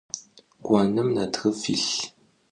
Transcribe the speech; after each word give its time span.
Konım 0.67 1.09
natrıf 1.15 1.59
yilh. 1.69 1.91